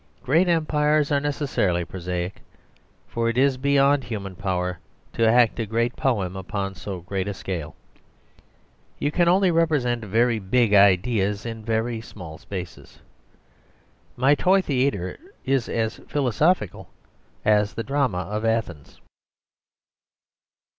Great 0.23 0.47
empires 0.47 1.11
are 1.11 1.19
necessarily 1.19 1.85
prosaic; 1.85 2.41
for 3.07 3.29
it 3.29 3.37
is 3.37 3.55
beyond 3.57 4.03
human 4.05 4.35
power 4.35 4.79
to 5.13 5.27
act 5.29 5.59
a 5.59 5.65
great 5.67 5.95
poem 5.95 6.35
upon 6.35 6.73
so 6.73 7.01
great 7.01 7.27
a 7.27 7.35
scale. 7.35 7.75
You 8.97 9.11
can 9.11 9.27
only 9.27 9.51
represent 9.51 10.03
very 10.03 10.39
big 10.39 10.73
ideas 10.73 11.45
in 11.45 11.63
very 11.63 12.01
small 12.01 12.39
spaces. 12.39 12.97
My 14.15 14.33
toy 14.33 14.63
theatre 14.63 15.19
is 15.45 15.69
as 15.69 15.97
philosophical 16.07 16.89
as 17.45 17.75
the 17.75 17.83
drama 17.83 18.21
of 18.21 18.43
Athens. 18.43 18.99